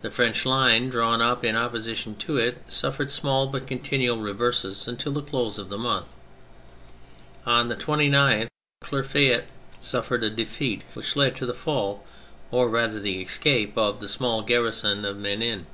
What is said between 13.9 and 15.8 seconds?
the small garrison of Menin.